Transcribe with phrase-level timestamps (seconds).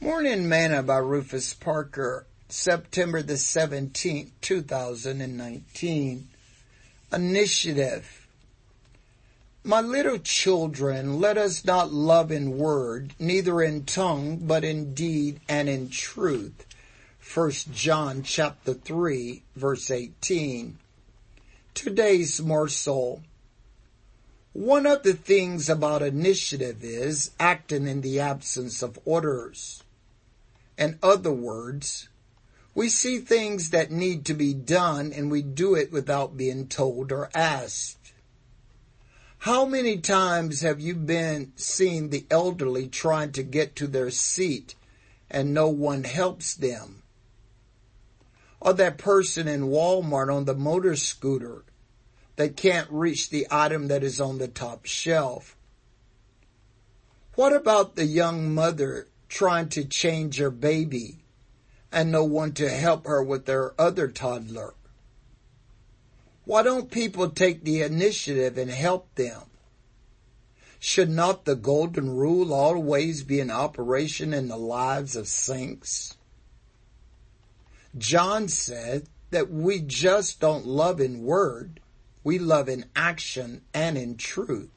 [0.00, 6.28] Morning Manna by Rufus Parker, September the 17th, 2019.
[7.12, 8.28] Initiative.
[9.64, 15.40] My little children, let us not love in word, neither in tongue, but in deed
[15.48, 16.64] and in truth.
[17.34, 20.78] 1 John chapter 3, verse 18.
[21.74, 23.22] Today's morsel.
[24.52, 29.82] One of the things about initiative is acting in the absence of orders.
[30.78, 32.08] In other words,
[32.72, 37.10] we see things that need to be done and we do it without being told
[37.10, 38.12] or asked.
[39.38, 44.76] How many times have you been seeing the elderly trying to get to their seat
[45.28, 47.02] and no one helps them?
[48.60, 51.64] Or that person in Walmart on the motor scooter
[52.36, 55.56] that can't reach the item that is on the top shelf?
[57.34, 61.18] What about the young mother trying to change her baby
[61.92, 64.74] and no one to help her with her other toddler?
[66.44, 69.42] Why don't people take the initiative and help them?
[70.80, 76.16] Should not the golden rule always be in operation in the lives of saints?
[77.96, 81.80] John said that we just don't love in word,
[82.22, 84.70] we love in action and in truth.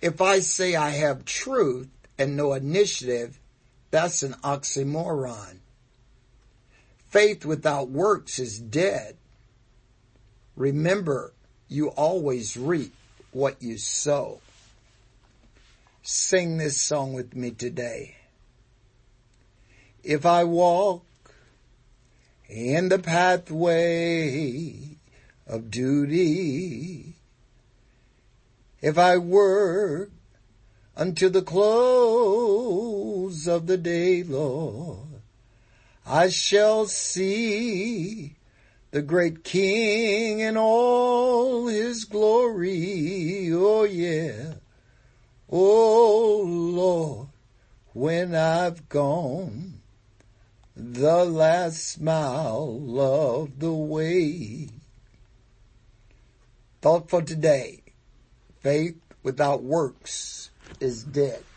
[0.00, 1.88] If I say I have truth
[2.20, 3.40] and no initiative,
[3.90, 5.58] that's an oxymoron.
[7.08, 9.16] Faith without works is dead.
[10.54, 11.32] Remember,
[11.68, 12.94] you always reap
[13.32, 14.40] what you sow.
[16.02, 18.16] Sing this song with me today.
[20.04, 21.02] If I walk
[22.50, 24.76] in the pathway
[25.46, 27.14] of duty.
[28.82, 30.10] If I work
[31.00, 35.22] until the close of the day, Lord,
[36.04, 38.36] I shall see
[38.90, 43.48] the great King in all his glory.
[43.50, 44.56] Oh yeah.
[45.48, 47.28] Oh Lord,
[47.94, 49.80] when I've gone
[50.76, 54.68] the last mile of the way.
[56.82, 57.80] Thought for today.
[58.60, 60.39] Faith without works
[60.80, 61.49] is dead.